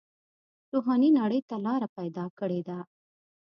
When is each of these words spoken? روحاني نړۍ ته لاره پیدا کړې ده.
روحاني 0.73 1.09
نړۍ 1.19 1.41
ته 1.49 1.55
لاره 1.65 1.87
پیدا 1.97 2.25
کړې 2.39 2.61
ده. 2.67 2.79